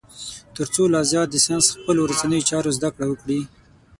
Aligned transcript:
تر 0.55 0.67
څو 0.73 0.83
لا 0.93 1.01
زیات 1.11 1.27
د 1.31 1.35
ساینس 1.45 1.65
خپلو 1.75 1.99
ورځنیو 2.03 2.47
چارو 2.49 2.75
زده 2.77 2.89
کړه 2.93 3.05
وکړي. 3.07 3.39